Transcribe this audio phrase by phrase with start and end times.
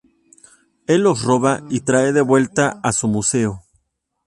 [0.87, 3.61] Él los roba y trae de vuelta a su museo.